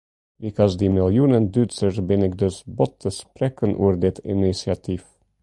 Lykas 0.43 0.77
dy 0.79 0.87
miljoenen 0.95 1.45
Dútsers 1.57 1.99
bin 2.11 2.25
ik 2.27 2.33
dus 2.41 2.57
bot 2.77 2.91
te 3.01 3.09
sprekken 3.19 3.71
oer 3.83 3.95
dit 4.07 4.17
inisjatyf. 4.31 5.05